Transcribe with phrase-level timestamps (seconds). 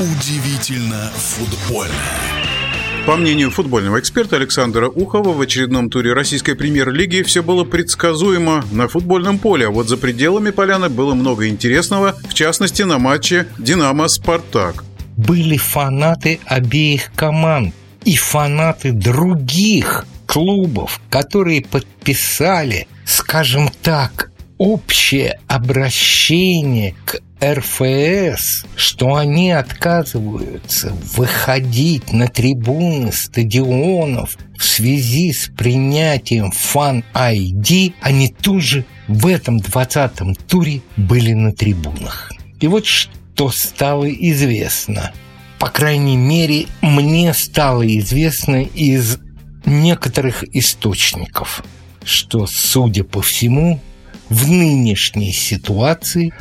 [0.00, 1.92] Удивительно футбольно.
[3.04, 8.86] По мнению футбольного эксперта Александра Ухова, в очередном туре российской премьер-лиги все было предсказуемо на
[8.86, 14.84] футбольном поле, а вот за пределами поляны было много интересного, в частности на матче «Динамо-Спартак».
[15.16, 27.20] Были фанаты обеих команд и фанаты других клубов, которые подписали, скажем так, общее обращение к
[27.42, 38.84] РФС, что они отказываются выходить на трибуны стадионов в связи с принятием фан-айди, они тоже
[39.06, 42.32] в этом 20-м туре были на трибунах.
[42.60, 45.12] И вот что стало известно.
[45.60, 49.18] По крайней мере, мне стало известно из
[49.64, 51.62] некоторых источников,
[52.04, 53.80] что, судя по всему,
[54.28, 56.32] в нынешней ситуации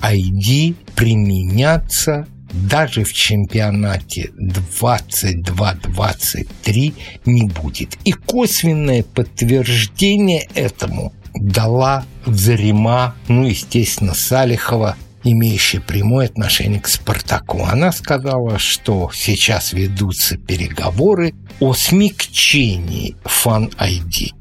[0.00, 6.94] ID применяться даже в чемпионате 22-23
[7.26, 7.98] не будет.
[8.04, 17.64] И косвенное подтверждение этому дала Зарима, ну, естественно, Салихова, имеющая прямое отношение к «Спартаку».
[17.64, 24.32] Она сказала, что сейчас ведутся переговоры о смягчении фан-айди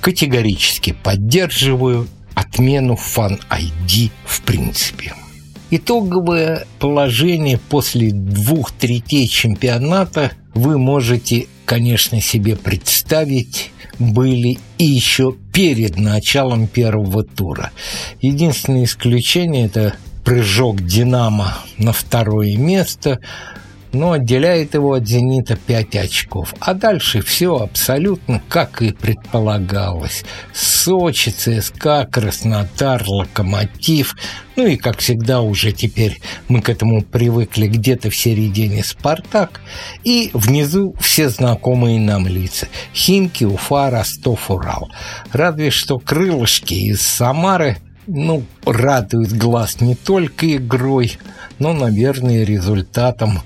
[0.00, 5.14] категорически поддерживаю отмену фан-ID в принципе.
[5.70, 15.96] Итоговое положение после двух третей чемпионата вы можете, конечно, себе представить, были и еще перед
[15.96, 17.70] началом первого тура.
[18.20, 19.94] Единственное исключение– это
[20.24, 23.20] прыжок «Динамо» на второе место–
[23.92, 26.54] но отделяет его от «Зенита» 5 очков.
[26.60, 30.24] А дальше все абсолютно как и предполагалось.
[30.52, 34.16] Сочи, ЦСКА, Краснодар, Локомотив.
[34.56, 39.60] Ну и, как всегда, уже теперь мы к этому привыкли где-то в середине «Спартак».
[40.04, 42.68] И внизу все знакомые нам лица.
[42.94, 44.90] Химки, Уфа, Ростов, Урал.
[45.32, 51.16] Разве что крылышки из Самары ну, радуют глаз не только игрой,
[51.58, 53.40] но, наверное, результатом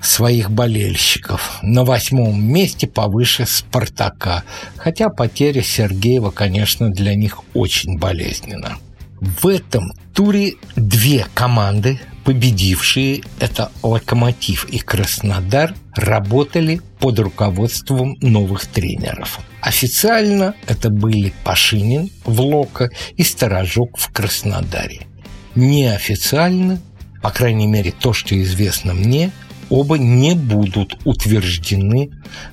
[0.00, 1.58] своих болельщиков.
[1.62, 4.44] На восьмом месте повыше «Спартака»,
[4.76, 8.78] хотя потеря Сергеева, конечно, для них очень болезненна.
[9.20, 19.40] В этом туре две команды, победившие, это «Локомотив» и «Краснодар», работали под руководством новых тренеров.
[19.60, 25.00] Официально это были Пашинин в Локо и Сторожок в Краснодаре.
[25.54, 26.80] Неофициально,
[27.22, 29.32] по крайней мере то, что известно мне,
[29.70, 32.10] оба не будут утверждены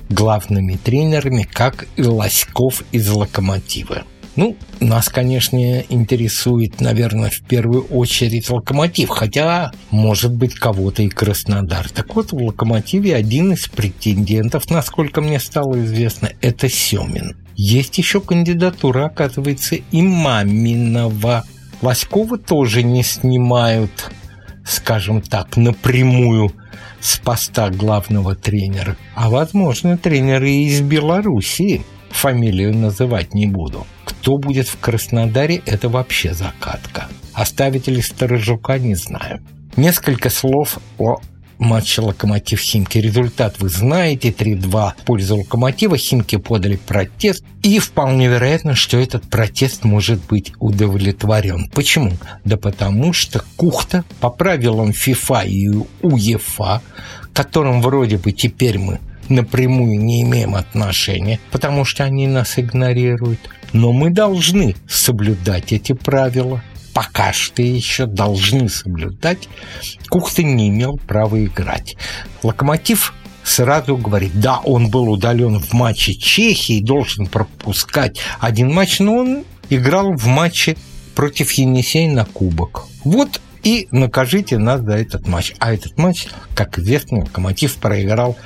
[0.08, 4.04] главными тренерами, как и Лоськов из «Локомотива».
[4.36, 11.90] Ну, нас, конечно, интересует, наверное, в первую очередь «Локомотив», хотя, может быть, кого-то и Краснодар.
[11.90, 17.36] Так вот, в «Локомотиве» один из претендентов, насколько мне стало известно, это Семин.
[17.56, 21.44] Есть еще кандидатура, оказывается, и Маминова.
[21.82, 24.12] Лоськова тоже не снимают,
[24.68, 26.52] скажем так, напрямую–
[27.00, 31.82] с поста главного тренера, а, возможно, тренеры из Белоруссии.
[32.10, 33.86] Фамилию называть не буду.
[34.04, 37.08] Кто будет в Краснодаре, это вообще закатка.
[37.34, 39.40] Оставить ли Сторожука, не знаю.
[39.76, 41.18] Несколько слов о
[41.58, 42.98] матча «Локомотив-Химки».
[42.98, 45.96] Результат вы знаете, 3-2 в пользу «Локомотива».
[45.96, 51.68] Химки подали протест, и вполне вероятно, что этот протест может быть удовлетворен.
[51.74, 52.12] Почему?
[52.44, 55.68] Да потому что Кухта по правилам ФИФА и
[56.02, 56.82] УЕФА,
[57.32, 63.40] которым вроде бы теперь мы напрямую не имеем отношения, потому что они нас игнорируют.
[63.72, 66.62] Но мы должны соблюдать эти правила
[66.92, 69.48] пока что еще должны соблюдать,
[70.08, 71.96] Кухта не имел права играть.
[72.42, 79.16] Локомотив сразу говорит, да, он был удален в матче Чехии, должен пропускать один матч, но
[79.16, 80.76] он играл в матче
[81.14, 82.84] против Енисей на кубок.
[83.04, 85.52] Вот и накажите нас за этот матч.
[85.58, 88.36] А этот матч, как известно, Локомотив проиграл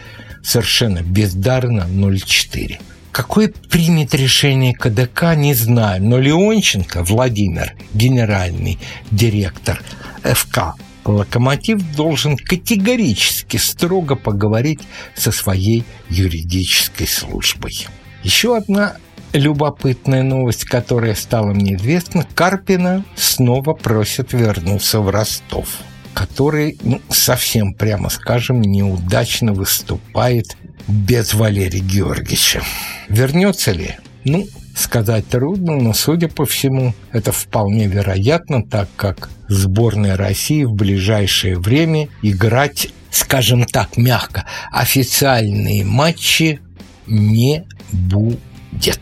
[0.42, 2.80] совершенно бездарно 0-4.
[3.12, 8.78] Какое примет решение КДК, не знаю, но Леонченко Владимир, генеральный
[9.10, 9.82] директор
[10.24, 10.74] ФК
[11.04, 14.80] Локомотив должен категорически строго поговорить
[15.14, 17.86] со своей юридической службой.
[18.22, 18.96] Еще одна
[19.32, 25.68] любопытная новость, которая стала мне известна, Карпина снова просит вернуться в Ростов,
[26.14, 30.56] который, ну, совсем прямо скажем, неудачно выступает
[30.86, 32.62] без Валерия Георгиевича.
[33.08, 33.96] Вернется ли?
[34.24, 34.46] Ну,
[34.76, 41.58] сказать трудно, но, судя по всему, это вполне вероятно, так как сборной России в ближайшее
[41.58, 46.60] время играть, скажем так, мягко, официальные матчи
[47.06, 49.00] не будет.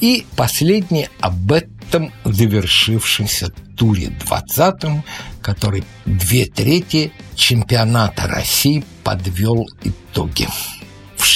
[0.00, 5.04] И последний об этом завершившемся туре 20
[5.44, 10.48] который две трети чемпионата России подвел итоги.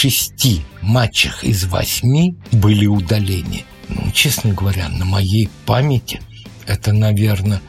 [0.01, 3.65] Шести матчах из восьми были удаления.
[3.89, 6.21] Ну, честно говоря, на моей памяти
[6.69, 7.61] это, наверное,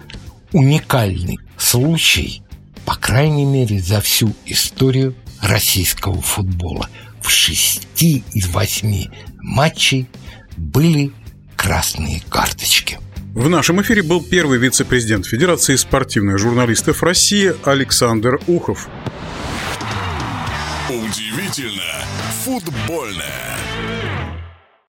[0.52, 2.44] уникальный случай,
[2.86, 6.88] по крайней мере, за всю историю российского футбола.
[7.20, 9.10] В шести из восьми
[9.40, 10.08] матчей
[10.56, 11.12] были
[11.56, 13.00] красные карточки.
[13.34, 18.88] В нашем эфире был первый вице-президент Федерации спортивных журналистов России Александр Ухов.
[20.90, 22.04] Удивительно
[22.44, 24.19] футбольное.